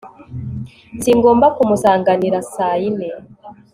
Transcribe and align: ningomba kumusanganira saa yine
ningomba 1.03 1.47
kumusanganira 1.55 2.39
saa 2.53 2.75
yine 2.81 3.07